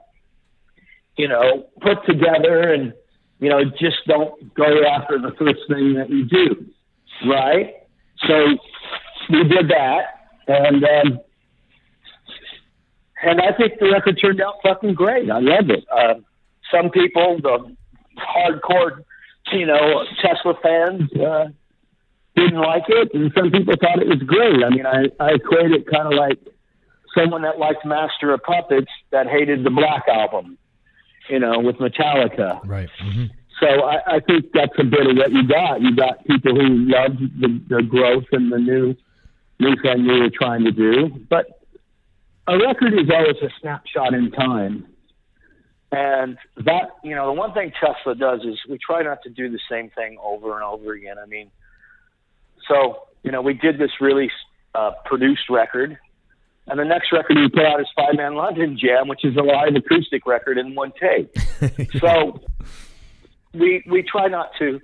you 1.17 1.29
know, 1.29 1.67
put 1.81 2.05
together 2.07 2.73
and, 2.73 2.93
you 3.41 3.49
know, 3.49 3.65
just 3.79 3.97
don't 4.07 4.55
go 4.55 4.85
after 4.85 5.19
the 5.19 5.33
first 5.39 5.61
thing 5.69 5.95
that 5.95 6.11
you 6.11 6.25
do. 6.25 6.67
Right. 7.27 7.75
So 8.27 8.35
we 9.31 9.45
did 9.45 9.69
that. 9.69 10.03
And, 10.47 10.85
um, 10.85 11.21
and 13.25 13.41
I 13.41 13.57
think 13.57 13.79
the 13.79 13.91
record 13.91 14.19
turned 14.21 14.41
out 14.41 14.55
fucking 14.63 14.95
great. 14.95 15.31
I 15.31 15.41
love 15.41 15.71
it. 15.71 15.85
Uh, 15.91 16.15
some 16.71 16.91
people, 16.91 17.39
the 17.43 17.75
hardcore, 18.19 19.05
you 19.53 19.67
know, 19.67 20.05
Tesla 20.23 20.55
fans, 20.63 21.11
uh, 21.15 21.49
didn't 22.37 22.61
like 22.61 22.85
it, 22.89 23.15
and 23.15 23.33
some 23.37 23.51
people 23.51 23.75
thought 23.81 24.03
it 24.03 24.09
was 24.09 24.23
great. 24.27 24.65
I 24.65 24.71
mean, 24.71 24.87
I, 24.87 25.05
I 25.21 25.35
equate 25.35 25.71
it 25.73 25.87
kind 25.87 26.13
of 26.13 26.15
like 26.15 26.39
someone 27.17 27.43
that 27.43 27.59
liked 27.59 27.85
Master 27.85 28.33
of 28.33 28.43
Puppets 28.43 28.91
that 29.13 29.29
hated 29.29 29.65
the 29.65 29.71
Black 29.71 30.05
album, 30.09 30.59
you 31.29 31.39
know, 31.39 31.61
with 31.61 31.77
Metallica. 31.77 32.61
Right. 32.67 32.89
Mm-hmm. 33.03 33.27
So 33.61 33.67
I, 33.67 34.17
I 34.17 34.21
think 34.21 34.47
that's 34.53 34.73
a 34.79 34.85
bit 34.85 35.07
of 35.07 35.17
what 35.17 35.31
you 35.31 35.47
got. 35.47 35.81
You 35.81 35.95
got 35.95 36.25
people 36.27 36.55
who 36.57 36.69
loved 36.89 37.21
the, 37.41 37.61
the 37.69 37.83
growth 37.83 38.25
and 38.33 38.53
the 38.53 38.59
new 38.59 38.97
new 39.61 39.77
thing 39.81 40.05
we 40.05 40.21
were 40.21 40.31
trying 40.31 40.65
to 40.65 40.73
do, 40.73 41.09
but 41.31 41.64
a 42.47 42.59
record 42.59 42.95
is 42.95 43.11
always 43.13 43.37
a 43.43 43.49
snapshot 43.61 44.15
in 44.15 44.31
time. 44.31 44.87
And 45.93 46.39
that, 46.65 46.97
you 47.05 47.15
know, 47.15 47.27
the 47.27 47.33
one 47.33 47.53
thing 47.53 47.73
Tesla 47.81 48.15
does 48.15 48.41
is 48.41 48.59
we 48.69 48.79
try 48.79 49.03
not 49.03 49.23
to 49.23 49.31
do 49.31 49.49
the 49.49 49.61
same 49.71 49.91
thing 49.91 50.19
over 50.23 50.55
and 50.55 50.65
over 50.65 50.93
again. 50.93 51.17
I 51.23 51.27
mean, 51.27 51.51
so, 52.69 53.05
you 53.23 53.31
know, 53.31 53.41
we 53.41 53.55
did 53.55 53.79
this 53.79 53.93
really 54.01 54.31
uh, 54.75 54.93
produced 55.05 55.49
record. 55.49 55.97
And 56.67 56.81
the 56.81 56.85
next 56.85 57.13
record 57.13 57.37
we 57.37 57.49
put 57.49 57.65
out 57.65 57.81
is 57.81 57.87
Five 57.95 58.17
Man 58.17 58.35
London 58.35 58.77
Jam, 58.79 59.07
which 59.07 59.25
is 59.25 59.37
a 59.37 59.43
live 59.43 59.77
acoustic 59.77 60.27
record 60.27 60.59
in 60.59 60.75
one 60.75 60.93
take. 60.99 61.33
so 62.01 62.41
we 63.53 63.85
we 63.89 64.03
try 64.03 64.29
not 64.29 64.51
to 64.59 64.81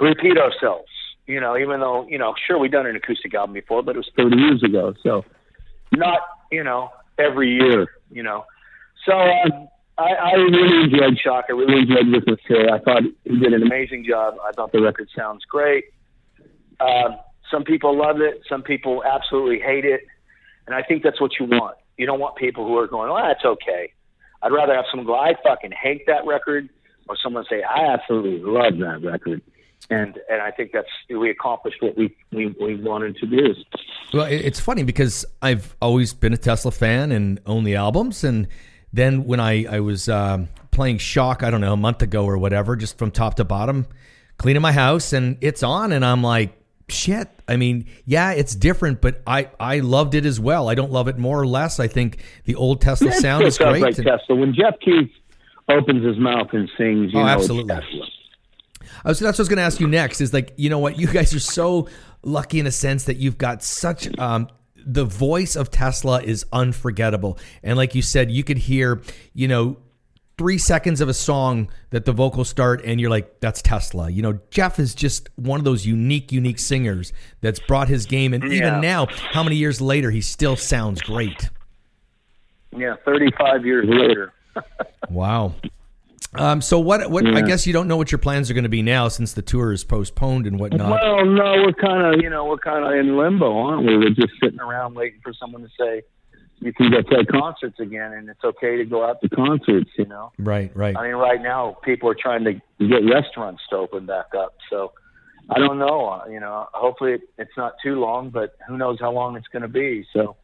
repeat 0.00 0.38
ourselves, 0.38 0.88
you 1.26 1.38
know, 1.40 1.56
even 1.56 1.80
though, 1.80 2.06
you 2.08 2.18
know, 2.18 2.34
sure 2.46 2.58
we've 2.58 2.70
done 2.70 2.86
an 2.86 2.96
acoustic 2.96 3.34
album 3.34 3.52
before, 3.52 3.82
but 3.82 3.94
it 3.94 3.98
was 3.98 4.10
30 4.16 4.36
years 4.36 4.62
ago. 4.62 4.94
So 5.02 5.24
not 5.98 6.20
you 6.50 6.64
know 6.64 6.90
every 7.18 7.52
year, 7.54 7.88
you 8.10 8.22
know. 8.22 8.44
So 9.04 9.12
um, 9.12 9.68
I, 9.98 10.12
I 10.12 10.32
really 10.34 10.84
enjoyed 10.84 11.18
Shock. 11.18 11.46
I 11.48 11.52
really 11.52 11.82
enjoyed 11.82 12.24
with 12.26 12.38
Phil. 12.46 12.72
I 12.72 12.78
thought 12.78 13.02
he 13.24 13.38
did 13.38 13.52
an 13.52 13.62
amazing 13.62 14.04
job. 14.08 14.34
I 14.46 14.52
thought 14.52 14.72
the 14.72 14.80
record 14.80 15.08
sounds 15.16 15.44
great. 15.44 15.84
Uh, 16.80 17.16
some 17.50 17.64
people 17.64 17.96
loved 17.98 18.20
it. 18.20 18.42
Some 18.48 18.62
people 18.62 19.02
absolutely 19.04 19.58
hate 19.58 19.84
it. 19.84 20.02
And 20.66 20.74
I 20.74 20.82
think 20.82 21.02
that's 21.02 21.20
what 21.20 21.32
you 21.40 21.46
want. 21.46 21.76
You 21.96 22.06
don't 22.06 22.20
want 22.20 22.36
people 22.36 22.66
who 22.66 22.76
are 22.78 22.86
going, 22.86 23.10
"Oh, 23.10 23.16
that's 23.16 23.44
okay." 23.44 23.92
I'd 24.42 24.52
rather 24.52 24.74
have 24.74 24.84
someone 24.90 25.06
go, 25.06 25.16
"I 25.16 25.34
fucking 25.42 25.72
hate 25.72 26.06
that 26.06 26.24
record," 26.26 26.68
or 27.08 27.16
someone 27.16 27.44
say, 27.50 27.62
"I 27.62 27.92
absolutely 27.92 28.38
love 28.38 28.78
that 28.78 29.02
record." 29.02 29.42
And 29.90 30.18
and 30.30 30.42
I 30.42 30.50
think 30.50 30.72
that's 30.72 30.88
we 31.08 31.30
accomplished 31.30 31.80
what 31.82 31.96
we 31.96 32.14
we, 32.32 32.54
we 32.60 32.76
wanted 32.76 33.16
to 33.16 33.26
do. 33.26 33.54
Well, 34.12 34.26
it's 34.26 34.60
funny 34.60 34.82
because 34.82 35.24
I've 35.42 35.74
always 35.80 36.12
been 36.14 36.32
a 36.32 36.36
Tesla 36.38 36.70
fan 36.70 37.12
and 37.12 37.40
own 37.46 37.64
the 37.64 37.76
albums, 37.76 38.24
and 38.24 38.48
then 38.92 39.24
when 39.24 39.40
I 39.40 39.64
I 39.76 39.80
was 39.80 40.08
um, 40.08 40.48
playing 40.70 40.98
Shock, 40.98 41.42
I 41.42 41.50
don't 41.50 41.60
know, 41.60 41.72
a 41.72 41.76
month 41.76 42.02
ago 42.02 42.24
or 42.24 42.38
whatever, 42.38 42.76
just 42.76 42.98
from 42.98 43.10
top 43.10 43.34
to 43.36 43.44
bottom, 43.44 43.86
cleaning 44.38 44.62
my 44.62 44.72
house, 44.72 45.12
and 45.12 45.36
it's 45.40 45.62
on, 45.62 45.92
and 45.92 46.04
I'm 46.04 46.22
like. 46.22 46.54
Shit. 46.90 47.28
I 47.46 47.56
mean, 47.58 47.84
yeah, 48.06 48.32
it's 48.32 48.54
different, 48.54 49.02
but 49.02 49.20
I, 49.26 49.50
I 49.60 49.80
loved 49.80 50.14
it 50.14 50.24
as 50.24 50.40
well. 50.40 50.70
I 50.70 50.74
don't 50.74 50.90
love 50.90 51.06
it 51.06 51.18
more 51.18 51.38
or 51.38 51.46
less. 51.46 51.78
I 51.78 51.86
think 51.86 52.16
the 52.46 52.54
old 52.54 52.80
Tesla 52.80 53.08
Yeah, 53.12 53.18
sound 53.18 53.44
is 53.44 53.56
sounds 53.56 53.72
great. 53.72 53.82
Like 53.82 53.98
and- 53.98 54.06
Tesla. 54.06 54.34
When 54.36 54.54
Jeff 54.54 54.80
Keith 54.80 55.10
opens 55.68 56.02
his 56.02 56.16
mouth 56.16 56.48
and 56.54 56.66
sings, 56.78 57.12
you 57.12 57.18
Oh, 57.18 57.24
know 57.24 57.28
absolutely. 57.28 57.74
it's 57.74 57.84
Tesla. 57.84 58.06
I 59.04 59.08
was, 59.08 59.18
that's 59.18 59.38
what 59.38 59.40
I 59.40 59.42
was 59.42 59.48
going 59.48 59.56
to 59.58 59.62
ask 59.62 59.80
you 59.80 59.86
next. 59.88 60.20
Is 60.20 60.32
like, 60.32 60.52
you 60.56 60.70
know 60.70 60.78
what? 60.78 60.98
You 60.98 61.06
guys 61.06 61.34
are 61.34 61.40
so 61.40 61.88
lucky 62.22 62.58
in 62.60 62.66
a 62.66 62.72
sense 62.72 63.04
that 63.04 63.16
you've 63.18 63.38
got 63.38 63.62
such. 63.62 64.16
Um, 64.18 64.48
the 64.86 65.04
voice 65.04 65.54
of 65.56 65.70
Tesla 65.70 66.22
is 66.22 66.46
unforgettable, 66.52 67.38
and 67.62 67.76
like 67.76 67.94
you 67.94 68.02
said, 68.02 68.30
you 68.30 68.42
could 68.44 68.58
hear, 68.58 69.02
you 69.34 69.46
know, 69.48 69.76
three 70.38 70.56
seconds 70.58 71.00
of 71.00 71.08
a 71.08 71.14
song 71.14 71.68
that 71.90 72.04
the 72.04 72.12
vocals 72.12 72.48
start, 72.48 72.80
and 72.84 73.00
you're 73.00 73.10
like, 73.10 73.40
"That's 73.40 73.60
Tesla." 73.60 74.08
You 74.08 74.22
know, 74.22 74.38
Jeff 74.50 74.78
is 74.78 74.94
just 74.94 75.28
one 75.36 75.58
of 75.60 75.64
those 75.64 75.84
unique, 75.84 76.30
unique 76.32 76.58
singers 76.58 77.12
that's 77.40 77.58
brought 77.60 77.88
his 77.88 78.06
game, 78.06 78.32
and 78.32 78.42
Yeah. 78.44 78.56
even 78.68 78.80
now, 78.80 79.06
how 79.32 79.42
many 79.42 79.56
years 79.56 79.80
later, 79.80 80.10
he 80.10 80.20
still 80.20 80.56
sounds 80.56 81.02
great. 81.02 81.50
Yeah, 82.76 82.94
35 83.04 83.66
years 83.66 83.86
later. 83.88 84.32
Wow. 85.10 85.54
Um, 86.38 86.60
so 86.60 86.78
what? 86.78 87.10
What? 87.10 87.26
I 87.26 87.42
guess 87.42 87.66
you 87.66 87.72
don't 87.72 87.88
know 87.88 87.96
what 87.96 88.12
your 88.12 88.18
plans 88.18 88.50
are 88.50 88.54
going 88.54 88.64
to 88.64 88.68
be 88.70 88.82
now, 88.82 89.08
since 89.08 89.32
the 89.32 89.42
tour 89.42 89.72
is 89.72 89.84
postponed 89.84 90.46
and 90.46 90.58
whatnot. 90.58 90.90
Well, 90.90 91.24
no, 91.24 91.62
we're 91.64 91.72
kind 91.72 92.14
of, 92.14 92.20
you 92.22 92.30
know, 92.30 92.44
we're 92.44 92.58
kind 92.58 92.84
of 92.84 92.92
in 92.92 93.16
limbo, 93.16 93.56
aren't 93.58 93.86
we? 93.86 93.96
We're 93.98 94.10
just 94.10 94.32
sitting 94.42 94.60
around 94.60 94.94
waiting 94.94 95.20
for 95.22 95.32
someone 95.32 95.62
to 95.62 95.68
say 95.78 96.02
you 96.60 96.72
can 96.72 96.90
go 96.90 97.02
play 97.02 97.24
concerts 97.24 97.78
again, 97.78 98.12
and 98.12 98.28
it's 98.28 98.42
okay 98.44 98.76
to 98.76 98.84
go 98.84 99.04
out 99.04 99.20
to 99.20 99.28
concerts. 99.28 99.90
You 99.96 100.06
know, 100.06 100.32
Right. 100.38 100.74
Right. 100.76 100.96
I 100.96 101.02
mean, 101.02 101.14
right 101.16 101.40
now 101.42 101.76
people 101.84 102.08
are 102.08 102.16
trying 102.18 102.44
to 102.44 102.54
get 102.84 103.04
restaurants 103.08 103.62
to 103.70 103.76
open 103.76 104.06
back 104.06 104.34
up. 104.36 104.54
So 104.70 104.92
I 105.50 105.58
don't 105.58 105.78
know. 105.78 106.08
Uh, 106.08 106.26
you 106.28 106.40
know, 106.40 106.66
hopefully 106.72 107.18
it's 107.38 107.56
not 107.56 107.74
too 107.82 108.00
long, 108.00 108.30
but 108.30 108.56
who 108.66 108.76
knows 108.76 108.98
how 109.00 109.12
long 109.12 109.36
it's 109.36 109.48
going 109.48 109.62
to 109.62 109.68
be. 109.68 110.04
So 110.12 110.36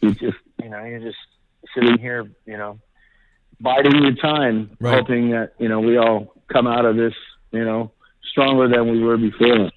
you 0.00 0.12
just, 0.12 0.38
you 0.62 0.68
know, 0.68 0.84
you're 0.84 1.00
just 1.00 1.18
sitting 1.74 1.98
here, 1.98 2.28
you 2.44 2.56
know, 2.56 2.78
biding 3.62 4.02
your 4.02 4.14
time, 4.16 4.70
Right. 4.80 4.94
hoping 4.98 5.30
that 5.30 5.52
you 5.58 5.68
know 5.68 5.80
we 5.80 5.96
all 5.96 6.34
come 6.52 6.66
out 6.66 6.84
of 6.84 6.96
this, 6.96 7.14
you 7.52 7.64
know, 7.64 7.90
stronger 8.30 8.68
than 8.68 8.90
we 8.90 9.02
were 9.02 9.16
before. 9.16 9.70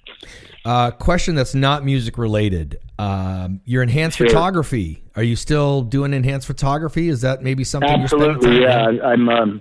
Uh, 0.64 0.90
question 0.90 1.34
that's 1.36 1.54
not 1.54 1.84
music 1.84 2.18
related. 2.18 2.78
Um, 2.98 3.60
your 3.64 3.82
enhanced 3.82 4.18
Sure. 4.18 4.26
photography. 4.26 5.02
Are 5.14 5.22
you 5.22 5.36
still 5.36 5.82
doing 5.82 6.12
enhanced 6.12 6.46
photography? 6.46 7.08
Is 7.08 7.20
that 7.20 7.42
maybe 7.42 7.62
something 7.62 7.88
you're 7.88 8.00
Absolutely, 8.00 8.62
yeah. 8.62 8.86
I- 9.02 9.12
I'm 9.12 9.28
um, 9.28 9.60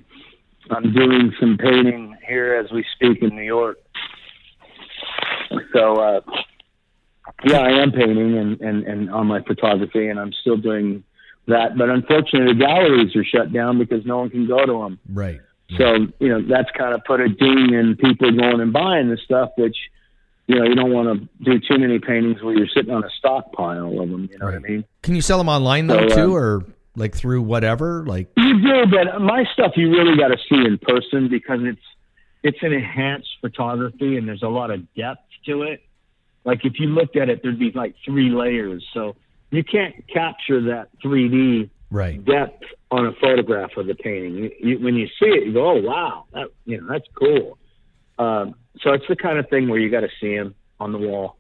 I'm 0.72 0.92
doing 0.94 1.32
some 1.40 1.58
painting 1.58 2.18
here 2.28 2.56
as 2.56 2.72
we 2.72 2.84
speak 2.96 3.22
in 3.22 3.36
New 3.36 3.44
York. 3.44 3.78
So 5.74 5.96
uh, 5.98 6.22
yeah, 7.46 7.60
I 7.60 7.70
am 7.82 7.92
painting 7.92 8.38
and, 8.38 8.60
and, 8.62 8.84
and 8.86 9.10
on 9.12 9.28
my 9.28 9.42
photography, 9.44 10.08
and 10.08 10.20
I'm 10.20 10.34
still 10.42 10.58
doing 10.58 11.04
that. 11.48 11.78
But 11.78 11.90
unfortunately, 11.90 12.54
the 12.54 12.60
galleries 12.60 13.16
are 13.16 13.24
shut 13.24 13.52
down 13.54 13.80
because 13.80 14.06
no 14.06 14.20
one 14.20 14.30
can 14.30 14.48
go 14.48 14.66
to 14.66 14.84
them. 14.84 15.00
Right. 15.12 15.40
So 15.78 16.08
you 16.20 16.30
know 16.30 16.42
that's 16.48 16.70
kind 16.78 16.94
of 16.94 17.04
put 17.06 17.22
a 17.22 17.30
ding 17.30 17.74
in 17.74 17.98
people 18.00 18.32
going 18.32 18.62
and 18.62 18.72
buying 18.72 19.10
the 19.10 19.18
stuff, 19.18 19.50
which 19.58 19.76
you 20.48 20.56
know 20.56 20.64
you 20.64 20.76
don't 20.76 20.92
want 20.92 21.08
to 21.20 21.44
do 21.44 21.60
too 21.60 21.80
many 21.80 21.98
paintings 21.98 22.42
where 22.44 22.56
you're 22.56 22.68
sitting 22.68 22.94
on 22.94 23.04
a 23.04 23.10
stockpile 23.18 24.00
of 24.00 24.10
them. 24.10 24.30
You 24.32 24.38
know 24.38 24.46
what 24.46 24.56
I 24.56 24.60
mean? 24.60 24.86
Can 25.02 25.16
you 25.16 25.22
sell 25.22 25.40
them 25.40 25.50
online 25.50 25.88
though 25.88 26.08
So, 26.10 26.16
too, 26.16 26.22
um, 26.22 26.36
or 26.36 26.66
like 26.96 27.16
through 27.16 27.42
whatever? 27.42 28.06
Like 28.06 28.30
You 28.38 28.62
do, 28.62 28.86
but 28.92 29.20
my 29.22 29.44
stuff 29.54 29.72
you 29.76 29.90
really 29.90 30.18
got 30.18 30.28
to 30.28 30.38
see 30.50 30.64
in 30.64 30.78
person 30.78 31.30
because 31.30 31.62
it's 31.64 31.82
it's 32.44 32.60
an 32.62 32.74
enhanced 32.74 33.30
photography 33.42 34.18
and 34.18 34.28
there's 34.28 34.44
a 34.44 34.48
lot 34.48 34.70
of 34.70 34.94
depth 34.94 35.26
to 35.48 35.64
it. 35.64 35.82
Like 36.44 36.64
if 36.64 36.80
you 36.80 36.88
looked 36.88 37.18
at 37.18 37.28
it, 37.28 37.42
there'd 37.42 37.58
be 37.58 37.72
like 37.72 37.96
three 38.06 38.30
layers, 38.30 38.86
so 38.94 39.16
you 39.56 39.64
can't 39.64 39.96
capture 40.08 40.62
that 40.64 40.90
3D 41.04 41.70
right. 41.92 42.24
depth 42.26 42.64
on 42.92 43.06
a 43.08 43.14
photograph 43.14 43.72
of 43.78 43.88
the 43.88 43.96
painting. 43.96 44.36
You, 44.36 44.52
you, 44.60 44.80
when 44.80 44.96
you 44.96 45.08
see 45.08 45.30
it, 45.30 45.48
you 45.48 45.54
go, 45.54 45.72
"Oh 45.72 45.82
wow, 45.82 46.26
that 46.34 46.48
you 46.66 46.80
know 46.80 46.88
that's 46.90 47.08
cool." 47.16 47.58
Um, 48.18 48.56
so 48.82 48.94
it's 48.94 49.06
the 49.08 49.16
kind 49.16 49.38
of 49.40 49.50
thing 49.50 49.68
where 49.70 49.80
you 49.80 49.90
got 49.90 50.02
to 50.02 50.10
see 50.20 50.36
them 50.36 50.56
on 50.80 50.92
the 50.92 50.98
wall. 50.98 51.38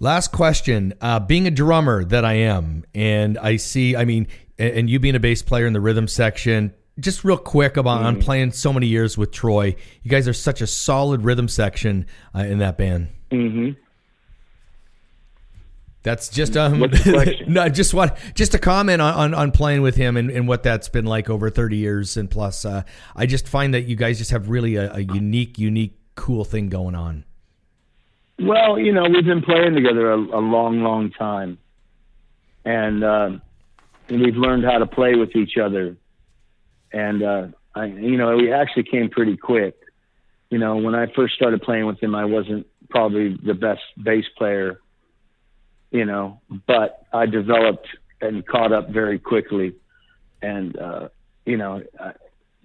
Last 0.00 0.30
question. 0.32 0.94
Uh, 1.00 1.18
being 1.20 1.46
a 1.46 1.50
drummer 1.50 2.04
that 2.04 2.24
I 2.24 2.34
am, 2.34 2.84
and 2.94 3.36
I 3.38 3.56
see, 3.56 3.96
I 3.96 4.04
mean, 4.04 4.28
and, 4.58 4.74
and 4.74 4.90
you 4.90 5.00
being 5.00 5.16
a 5.16 5.20
bass 5.20 5.42
player 5.42 5.66
in 5.66 5.72
the 5.72 5.80
rhythm 5.80 6.06
section, 6.06 6.72
just 7.00 7.24
real 7.24 7.36
quick 7.36 7.76
about 7.76 7.98
Mm-hmm. 7.98 8.06
on 8.06 8.20
playing 8.20 8.52
so 8.52 8.72
many 8.72 8.86
years 8.86 9.18
with 9.18 9.32
Troy. 9.32 9.74
You 10.02 10.10
guys 10.10 10.28
are 10.28 10.32
such 10.32 10.60
a 10.60 10.66
solid 10.66 11.22
rhythm 11.24 11.48
section 11.48 12.06
uh, 12.34 12.40
in 12.40 12.58
that 12.58 12.78
band. 12.78 13.08
hmm 13.30 13.70
That's 16.08 16.30
just 16.30 16.56
um 16.56 16.80
no 17.48 17.68
just 17.68 17.92
what 17.92 18.16
just 18.34 18.54
a 18.54 18.58
comment 18.58 19.02
on, 19.02 19.12
on, 19.12 19.34
on 19.34 19.50
playing 19.50 19.82
with 19.82 19.94
him 19.94 20.16
and, 20.16 20.30
and 20.30 20.48
what 20.48 20.62
that's 20.62 20.88
been 20.88 21.04
like 21.04 21.28
over 21.28 21.50
thirty 21.50 21.76
years 21.76 22.16
and 22.16 22.30
plus 22.30 22.64
uh, 22.64 22.82
I 23.14 23.26
just 23.26 23.46
find 23.46 23.74
that 23.74 23.82
you 23.82 23.94
guys 23.94 24.16
just 24.16 24.30
have 24.30 24.48
really 24.48 24.76
a, 24.76 24.90
a 24.94 25.00
unique 25.00 25.58
unique 25.58 25.98
cool 26.14 26.46
thing 26.46 26.70
going 26.70 26.94
on. 26.94 27.26
Well, 28.38 28.78
you 28.78 28.90
know, 28.90 29.02
we've 29.02 29.24
been 29.24 29.42
playing 29.42 29.74
together 29.74 30.10
a, 30.10 30.16
a 30.16 30.40
long, 30.40 30.82
long 30.82 31.10
time, 31.10 31.58
and 32.64 33.04
uh, 33.04 33.30
we've 34.08 34.36
learned 34.36 34.64
how 34.64 34.78
to 34.78 34.86
play 34.86 35.14
with 35.14 35.36
each 35.36 35.58
other. 35.62 35.94
And 36.90 37.22
uh, 37.22 37.46
I, 37.74 37.84
you 37.84 38.16
know, 38.16 38.34
we 38.34 38.50
actually 38.50 38.84
came 38.84 39.10
pretty 39.10 39.36
quick. 39.36 39.76
You 40.48 40.58
know, 40.58 40.76
when 40.76 40.94
I 40.94 41.06
first 41.14 41.34
started 41.34 41.60
playing 41.60 41.84
with 41.84 42.02
him, 42.02 42.14
I 42.14 42.24
wasn't 42.24 42.66
probably 42.88 43.36
the 43.44 43.52
best 43.52 43.82
bass 44.02 44.24
player. 44.38 44.80
You 45.90 46.04
know, 46.04 46.40
but 46.66 47.04
I 47.12 47.26
developed 47.26 47.86
and 48.20 48.46
caught 48.46 48.72
up 48.72 48.90
very 48.90 49.18
quickly, 49.18 49.74
and 50.42 50.76
uh, 50.78 51.08
you 51.46 51.56
know, 51.56 51.82
uh, 51.98 52.12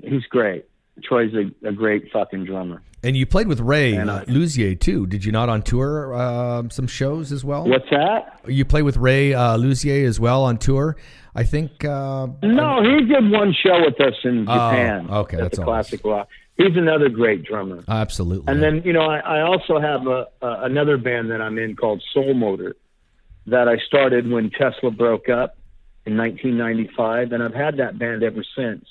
he's 0.01 0.23
great. 0.29 0.65
Troy's 1.03 1.33
a, 1.33 1.67
a 1.67 1.71
great 1.71 2.11
fucking 2.11 2.45
drummer. 2.45 2.81
And 3.05 3.17
you 3.17 3.25
played 3.25 3.47
with 3.47 3.59
Ray 3.59 3.95
And, 3.95 4.09
uh, 4.09 4.23
Luzier 4.25 4.79
too, 4.79 5.07
did 5.07 5.25
you 5.25 5.31
not 5.31 5.49
on 5.49 5.61
tour? 5.61 6.13
Uh, 6.13 6.63
some 6.69 6.87
shows 6.87 7.31
as 7.31 7.43
well. 7.43 7.65
What's 7.67 7.89
that? 7.89 8.39
You 8.47 8.63
play 8.63 8.81
with 8.81 8.95
Ray 8.97 9.33
uh, 9.33 9.57
Luzier 9.57 10.05
as 10.07 10.19
well 10.19 10.43
on 10.43 10.57
tour. 10.57 10.95
I 11.35 11.43
think. 11.43 11.83
Uh, 11.83 12.27
No, 12.43 12.81
he 12.83 13.05
did 13.05 13.31
one 13.31 13.53
show 13.53 13.81
with 13.83 13.99
us 13.99 14.13
in 14.23 14.41
Oh, 14.47 14.53
Japan. 14.53 15.09
okay, 15.09 15.37
that's 15.37 15.57
the 15.57 15.63
all. 15.63 15.69
classic 15.69 16.03
rock. 16.05 16.27
He's 16.57 16.77
another 16.77 17.09
great 17.09 17.43
drummer. 17.43 17.83
absolutely. 17.87 18.51
And 18.53 18.61
then 18.61 18.83
you 18.85 18.93
know, 18.93 19.01
I, 19.01 19.17
I 19.19 19.41
also 19.41 19.79
have 19.79 20.05
a, 20.05 20.27
a 20.41 20.65
another 20.65 20.97
band 20.97 21.31
that 21.31 21.41
I'm 21.41 21.57
in 21.57 21.75
called 21.75 22.03
Soul 22.13 22.35
Motor, 22.35 22.75
that 23.47 23.67
I 23.67 23.77
started 23.85 24.29
when 24.29 24.49
Tesla 24.49 24.91
broke 24.91 25.29
up 25.29 25.57
in 26.05 26.17
1995, 26.17 27.31
and 27.31 27.43
I've 27.43 27.53
had 27.53 27.77
that 27.77 27.97
band 27.97 28.23
ever 28.23 28.43
since. 28.55 28.85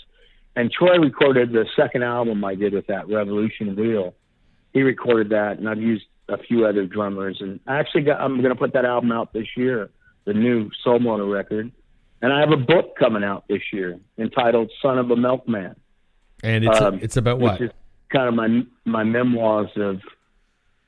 And 0.55 0.71
Troy 0.71 0.99
recorded 0.99 1.53
the 1.53 1.67
second 1.77 2.03
album 2.03 2.45
I 2.45 2.55
did 2.55 2.75
with 2.75 2.87
that 2.89 3.09
Revolution 3.09 3.75
Wheel. 3.77 4.15
He 4.73 4.83
recorded 4.83 5.31
that, 5.31 5.59
and 5.59 5.69
I've 5.69 5.81
used 5.81 6.05
a 6.29 6.39
few 6.39 6.67
other 6.67 6.87
drummers. 6.87 7.39
And 7.41 7.61
I 7.67 7.79
actually 7.79 8.03
got, 8.03 8.21
I'm 8.21 8.39
going 8.39 8.55
to 8.55 8.59
put 8.59 8.73
that 8.75 8.85
album 8.85 9.13
out 9.13 9.33
this 9.33 9.49
year, 9.57 9.91
the 10.25 10.35
new 10.35 10.71
Soul 10.85 10.99
Motor 10.99 11.27
record. 11.27 11.73
And 12.21 12.33
I 12.33 12.41
have 12.41 12.53
a 12.53 12.57
book 12.57 12.97
coming 12.99 13.25
out 13.25 13.45
this 13.49 13.63
year 13.73 13.99
entitled 14.17 14.71
"Son 14.81 14.99
of 14.99 15.11
a 15.11 15.17
Milkman." 15.17 15.75
and 16.43 16.65
it's 16.65 16.81
um, 16.81 16.99
it's 17.01 17.17
about 17.17 17.39
what? 17.39 17.61
Which 17.61 17.71
is 17.71 17.77
kind 18.11 18.29
of 18.29 18.35
my 18.35 18.63
my 18.85 19.05
memoirs 19.05 19.71
of, 19.77 20.01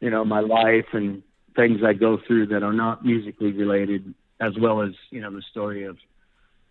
you 0.00 0.10
know, 0.10 0.24
my 0.24 0.40
life 0.40 0.86
and 0.92 1.22
things 1.56 1.80
I 1.84 1.92
go 1.92 2.18
through 2.26 2.46
that 2.48 2.62
are 2.62 2.72
not 2.72 3.04
musically 3.04 3.52
related, 3.52 4.14
as 4.40 4.52
well 4.58 4.82
as 4.82 4.90
you 5.10 5.20
know 5.20 5.30
the 5.30 5.42
story 5.50 5.84
of, 5.84 5.96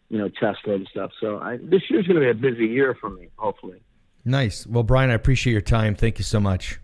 you 0.09 0.17
know, 0.17 0.29
Tesla 0.29 0.75
and 0.75 0.87
stuff. 0.89 1.11
So 1.19 1.39
I, 1.39 1.57
this 1.57 1.81
year's 1.89 2.07
going 2.07 2.19
to 2.19 2.21
be 2.21 2.29
a 2.29 2.51
busy 2.51 2.67
year 2.67 2.95
for 2.99 3.09
me, 3.09 3.29
hopefully. 3.37 3.81
Nice. 4.25 4.65
Well, 4.65 4.83
Brian, 4.83 5.09
I 5.09 5.13
appreciate 5.13 5.53
your 5.53 5.61
time. 5.61 5.95
Thank 5.95 6.17
you 6.17 6.23
so 6.23 6.39
much. 6.39 6.79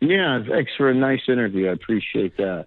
Yeah, 0.00 0.42
thanks 0.48 0.70
for 0.76 0.88
a 0.90 0.94
nice 0.94 1.22
interview. 1.28 1.68
I 1.68 1.72
appreciate 1.72 2.36
that. 2.36 2.66